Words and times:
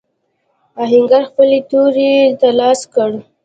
آهنګر 0.81 1.21
خپلې 1.29 1.59
تورې 1.69 2.11
ته 2.39 2.49
لاس 2.59 2.79
کړ. 2.93 3.11